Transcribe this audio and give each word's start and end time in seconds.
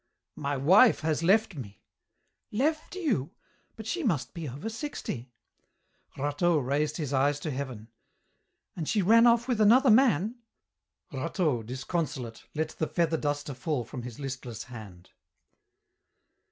"My 0.41 0.57
wife 0.57 1.01
has 1.01 1.21
left 1.21 1.53
me." 1.53 1.83
"Left 2.51 2.95
you! 2.95 3.35
but 3.75 3.85
she 3.85 4.01
must 4.01 4.33
be 4.33 4.49
over 4.49 4.67
sixty." 4.67 5.31
Rateau 6.17 6.57
raised 6.57 6.97
his 6.97 7.13
eyes 7.13 7.39
to 7.41 7.51
heaven. 7.51 7.87
"And 8.75 8.89
she 8.89 9.03
ran 9.03 9.27
off 9.27 9.47
with 9.47 9.61
another 9.61 9.91
man?" 9.91 10.37
Rateau, 11.13 11.61
disconsolate, 11.61 12.45
let 12.55 12.69
the 12.69 12.87
feather 12.87 13.15
duster 13.17 13.53
fall 13.53 13.83
from 13.83 14.01
his 14.01 14.17
listless 14.19 14.63
hand. 14.63 15.11